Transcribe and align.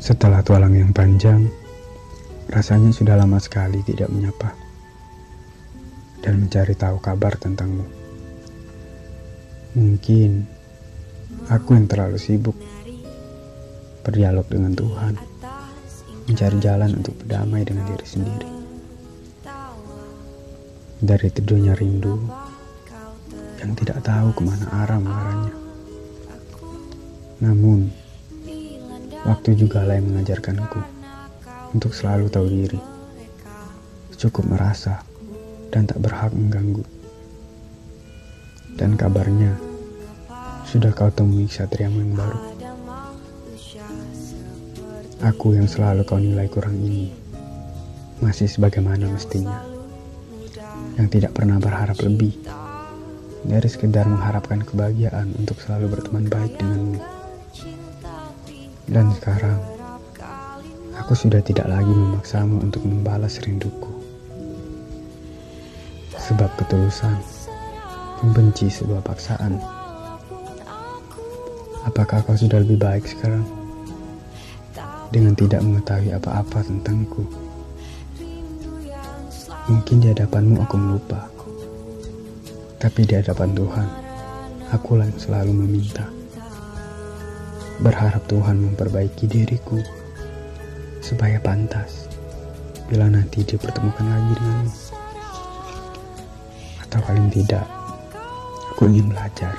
Setelah 0.00 0.40
tualang 0.40 0.72
yang 0.72 0.96
panjang, 0.96 1.44
rasanya 2.48 2.88
sudah 2.88 3.20
lama 3.20 3.36
sekali 3.36 3.84
tidak 3.84 4.08
menyapa 4.08 4.56
dan 6.24 6.40
mencari 6.40 6.72
tahu 6.72 6.96
kabar 7.04 7.36
tentangmu. 7.36 7.84
Mungkin 9.76 10.48
aku 11.52 11.76
yang 11.76 11.84
terlalu 11.84 12.16
sibuk 12.16 12.56
berdialog 14.00 14.48
dengan 14.48 14.72
Tuhan, 14.72 15.14
mencari 16.32 16.56
jalan 16.64 16.96
untuk 16.96 17.20
berdamai 17.20 17.60
dengan 17.68 17.84
diri 17.84 18.06
sendiri. 18.08 18.50
Dari 21.00 21.28
tidurnya 21.28 21.76
rindu 21.76 22.16
yang 23.60 23.76
tidak 23.76 24.00
tahu 24.00 24.32
ke 24.32 24.42
mana 24.48 24.64
arah 24.80 24.96
mengarahnya. 24.96 25.54
Namun, 27.44 27.99
waktu 29.30 29.54
juga 29.54 29.86
yang 29.86 30.10
mengajarkanku 30.10 30.82
untuk 31.70 31.94
selalu 31.94 32.26
tahu 32.26 32.50
diri. 32.50 32.82
Cukup 34.18 34.42
merasa 34.50 35.06
dan 35.70 35.86
tak 35.86 36.02
berhak 36.02 36.34
mengganggu. 36.34 36.82
Dan 38.74 38.98
kabarnya, 38.98 39.54
sudah 40.66 40.90
kau 40.90 41.14
temui 41.14 41.46
satriamu 41.46 42.02
yang 42.02 42.14
baru. 42.18 42.40
Aku 45.20 45.54
yang 45.54 45.70
selalu 45.70 46.02
kau 46.02 46.18
nilai 46.18 46.50
kurang 46.50 46.74
ini, 46.82 47.14
masih 48.18 48.50
sebagaimana 48.50 49.06
mestinya. 49.06 49.62
Yang 50.98 51.08
tidak 51.16 51.32
pernah 51.38 51.62
berharap 51.62 51.96
lebih 52.02 52.34
dari 53.46 53.68
sekedar 53.70 54.04
mengharapkan 54.10 54.66
kebahagiaan 54.66 55.32
untuk 55.38 55.56
selalu 55.62 55.96
berteman 55.96 56.26
baik 56.26 56.58
denganmu. 56.58 57.19
Dan 58.90 59.14
sekarang, 59.14 59.54
aku 60.98 61.14
sudah 61.14 61.38
tidak 61.46 61.70
lagi 61.70 61.88
memaksamu 61.88 62.58
untuk 62.58 62.82
membalas 62.82 63.38
rinduku. 63.38 63.88
Sebab 66.18 66.50
ketulusan 66.58 67.14
membenci 68.26 68.66
sebuah 68.66 69.06
paksaan. 69.06 69.62
Apakah 71.86 72.26
kau 72.26 72.34
sudah 72.34 72.58
lebih 72.60 72.82
baik 72.82 73.06
sekarang? 73.06 73.46
Dengan 75.14 75.38
tidak 75.38 75.62
mengetahui 75.62 76.10
apa-apa 76.10 76.66
tentangku. 76.66 77.22
Mungkin 79.70 80.02
di 80.02 80.10
hadapanmu 80.10 80.58
aku 80.66 80.74
melupa 80.74 81.30
tapi 82.80 83.04
di 83.04 83.12
hadapan 83.12 83.52
Tuhan, 83.52 83.88
akulah 84.72 85.04
yang 85.04 85.20
selalu 85.20 85.52
meminta. 85.52 86.19
Berharap 87.80 88.28
Tuhan 88.28 88.60
memperbaiki 88.60 89.24
diriku 89.24 89.80
supaya 91.00 91.40
pantas 91.40 92.12
bila 92.92 93.08
nanti 93.08 93.40
dipertemukan 93.40 94.04
lagi 94.04 94.36
denganmu. 94.36 94.72
Atau 96.84 97.00
paling 97.08 97.32
tidak, 97.32 97.64
aku 98.76 98.84
ingin 98.84 99.08
belajar 99.08 99.56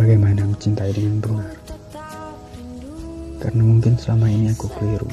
bagaimana 0.00 0.48
mencintai 0.48 0.94
dengan 0.96 1.20
benar. 1.20 1.54
Karena 3.38 3.62
mungkin 3.62 4.00
selama 4.00 4.32
ini 4.32 4.48
aku 4.56 4.66
keliru 4.72 5.12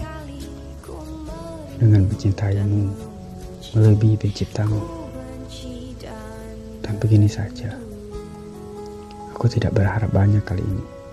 dengan 1.76 2.08
mencintaimu 2.08 2.88
melebihi 3.76 4.16
penciptamu. 4.16 4.80
Dan 6.80 6.96
begini 7.04 7.28
saja. 7.28 7.76
Aku 9.36 9.52
tidak 9.52 9.76
berharap 9.76 10.08
banyak 10.16 10.40
kali 10.48 10.64
ini. 10.64 11.05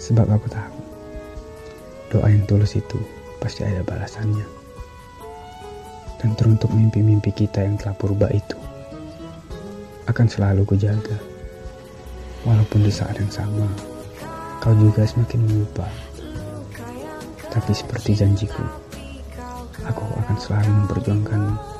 Sebab 0.00 0.26
aku 0.32 0.48
tahu 0.48 0.76
doa 2.10 2.26
yang 2.32 2.48
tulus 2.48 2.74
itu 2.74 2.96
pasti 3.36 3.62
ada 3.62 3.84
balasannya. 3.84 4.48
Dan 6.20 6.36
teruntuk 6.36 6.72
mimpi-mimpi 6.72 7.32
kita 7.32 7.64
yang 7.64 7.76
telah 7.76 7.96
purba 7.96 8.32
itu 8.32 8.56
akan 10.08 10.26
selalu 10.26 10.64
kujaga. 10.64 11.16
Walaupun 12.48 12.80
di 12.80 12.92
saat 12.92 13.20
yang 13.20 13.28
sama 13.28 13.68
kau 14.60 14.76
juga 14.76 15.08
semakin 15.08 15.40
melupa. 15.44 15.88
Tapi 17.50 17.72
seperti 17.74 18.14
janjiku, 18.14 18.62
aku 19.82 20.04
akan 20.04 20.36
selalu 20.38 20.70
memperjuangkanmu. 20.84 21.79